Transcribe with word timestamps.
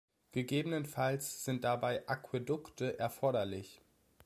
Gegebenenfalls 0.31 1.45
sind 1.45 1.63
dabei 1.63 2.07
Aquädukte 2.07 2.97
erforderlich. 2.97 3.83